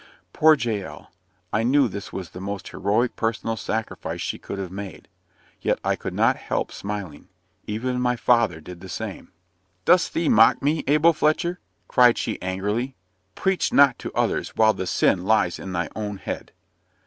Poor 0.33 0.55
Jael! 0.55 1.11
I 1.53 1.61
knew 1.61 1.87
this 1.87 2.11
was 2.11 2.31
the 2.31 2.41
most 2.41 2.69
heroic 2.69 3.15
personal 3.15 3.55
sacrifice 3.55 4.19
she 4.19 4.39
could 4.39 4.57
have 4.57 4.71
made, 4.71 5.07
yet 5.61 5.77
I 5.83 5.95
could 5.95 6.15
not 6.15 6.37
help 6.37 6.71
smiling; 6.71 7.27
even 7.67 8.01
my 8.01 8.15
father 8.15 8.59
did 8.59 8.81
the 8.81 8.89
same. 8.89 9.31
"Dost 9.85 10.15
thee 10.15 10.27
mock 10.27 10.59
me, 10.59 10.83
Abel 10.87 11.13
Fletcher?" 11.13 11.59
cried 11.87 12.17
she 12.17 12.41
angrily. 12.41 12.95
"Preach 13.35 13.71
not 13.71 13.99
to 13.99 14.11
others 14.15 14.55
while 14.55 14.73
the 14.73 14.87
sin 14.87 15.23
lies 15.23 15.59
on 15.59 15.71
thy 15.71 15.87
own 15.95 16.17
head." 16.17 16.51